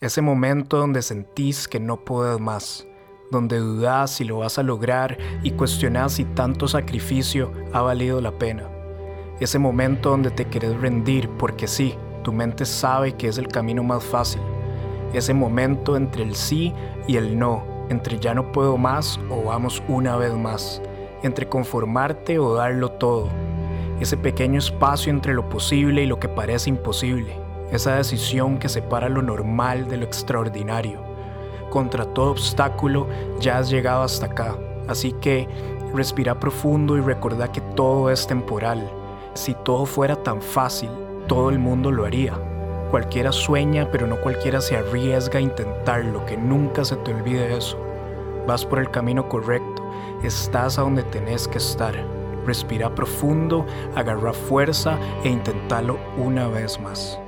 Ese 0.00 0.22
momento 0.22 0.76
donde 0.76 1.02
sentís 1.02 1.66
que 1.66 1.80
no 1.80 1.96
puedes 1.96 2.38
más, 2.38 2.86
donde 3.32 3.58
dudás 3.58 4.12
si 4.12 4.22
lo 4.22 4.38
vas 4.38 4.56
a 4.56 4.62
lograr 4.62 5.18
y 5.42 5.50
cuestionás 5.50 6.12
si 6.12 6.24
tanto 6.24 6.68
sacrificio 6.68 7.50
ha 7.72 7.82
valido 7.82 8.20
la 8.20 8.30
pena. 8.30 8.62
Ese 9.40 9.58
momento 9.58 10.10
donde 10.10 10.30
te 10.30 10.44
querés 10.44 10.80
rendir 10.80 11.28
porque 11.30 11.66
sí, 11.66 11.96
tu 12.22 12.32
mente 12.32 12.64
sabe 12.64 13.14
que 13.14 13.26
es 13.26 13.38
el 13.38 13.48
camino 13.48 13.82
más 13.82 14.04
fácil. 14.04 14.40
Ese 15.12 15.34
momento 15.34 15.96
entre 15.96 16.22
el 16.22 16.36
sí 16.36 16.72
y 17.08 17.16
el 17.16 17.36
no, 17.36 17.64
entre 17.88 18.20
ya 18.20 18.34
no 18.34 18.52
puedo 18.52 18.76
más 18.76 19.18
o 19.28 19.42
vamos 19.46 19.82
una 19.88 20.16
vez 20.16 20.32
más, 20.32 20.80
entre 21.24 21.48
conformarte 21.48 22.38
o 22.38 22.54
darlo 22.54 22.92
todo. 22.92 23.30
Ese 23.98 24.16
pequeño 24.16 24.60
espacio 24.60 25.10
entre 25.10 25.34
lo 25.34 25.48
posible 25.48 26.04
y 26.04 26.06
lo 26.06 26.20
que 26.20 26.28
parece 26.28 26.70
imposible 26.70 27.47
esa 27.70 27.96
decisión 27.96 28.58
que 28.58 28.68
separa 28.68 29.08
lo 29.08 29.22
normal 29.22 29.88
de 29.88 29.98
lo 29.98 30.04
extraordinario. 30.04 31.00
Contra 31.70 32.06
todo 32.06 32.30
obstáculo 32.30 33.06
ya 33.40 33.58
has 33.58 33.68
llegado 33.68 34.02
hasta 34.02 34.26
acá, 34.26 34.56
así 34.88 35.12
que 35.12 35.48
respira 35.94 36.38
profundo 36.38 36.96
y 36.96 37.00
recuerda 37.00 37.52
que 37.52 37.60
todo 37.60 38.10
es 38.10 38.26
temporal. 38.26 38.90
Si 39.34 39.54
todo 39.54 39.84
fuera 39.84 40.16
tan 40.16 40.40
fácil, 40.40 40.90
todo 41.26 41.50
el 41.50 41.58
mundo 41.58 41.92
lo 41.92 42.04
haría. 42.04 42.34
Cualquiera 42.90 43.32
sueña, 43.32 43.88
pero 43.92 44.06
no 44.06 44.16
cualquiera 44.20 44.62
se 44.62 44.76
arriesga 44.76 45.38
a 45.38 45.42
intentarlo, 45.42 46.24
que 46.24 46.38
nunca 46.38 46.84
se 46.84 46.96
te 46.96 47.12
olvide 47.12 47.56
eso. 47.56 47.78
Vas 48.46 48.64
por 48.64 48.78
el 48.78 48.90
camino 48.90 49.28
correcto, 49.28 49.82
estás 50.22 50.78
a 50.78 50.82
donde 50.82 51.02
tenés 51.02 51.46
que 51.46 51.58
estar. 51.58 51.94
Respira 52.46 52.94
profundo, 52.94 53.66
agarra 53.94 54.32
fuerza 54.32 54.98
e 55.22 55.28
intentalo 55.28 55.98
una 56.16 56.48
vez 56.48 56.80
más. 56.80 57.20